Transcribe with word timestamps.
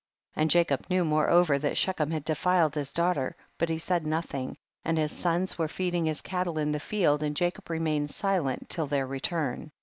15. 0.33 0.41
And 0.41 0.49
Jacob 0.49 0.81
knew 0.89 1.05
moreover 1.05 1.59
that 1.59 1.77
Shechem 1.77 2.09
had 2.09 2.25
defiled 2.25 2.73
his 2.73 2.91
daugh 2.91 3.13
ter, 3.13 3.35
but 3.59 3.69
he 3.69 3.77
said 3.77 4.07
nothing, 4.07 4.57
and 4.83 4.97
his 4.97 5.11
sons 5.11 5.59
were 5.59 5.67
feeding 5.67 6.07
his 6.07 6.21
cattle 6.21 6.57
in 6.57 6.71
the 6.71 6.79
field, 6.79 7.21
and 7.21 7.35
Jacob 7.35 7.69
remained 7.69 8.09
silent 8.09 8.67
till 8.67 8.87
their 8.87 9.05
return. 9.05 9.71